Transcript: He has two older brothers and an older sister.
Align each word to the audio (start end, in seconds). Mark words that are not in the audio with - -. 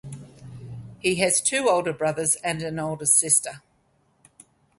He 0.97 1.17
has 1.17 1.39
two 1.39 1.69
older 1.69 1.93
brothers 1.93 2.35
and 2.37 2.63
an 2.63 2.79
older 2.79 3.05
sister. 3.05 3.61